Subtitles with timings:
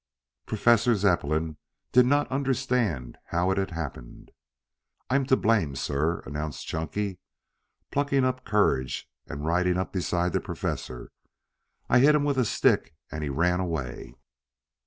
[0.47, 1.57] Professor Zepplin
[1.91, 4.31] did not understand how it had happened.
[5.11, 7.19] "I'm to blame, sir," announced Chunky,
[7.91, 11.11] plucking up courage and riding up beside the Professor.
[11.87, 14.15] "I hit him with a stick and he ran away."